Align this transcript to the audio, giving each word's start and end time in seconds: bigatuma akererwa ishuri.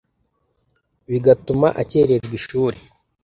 bigatuma 1.09 1.67
akererwa 1.81 2.33
ishuri. 2.39 2.79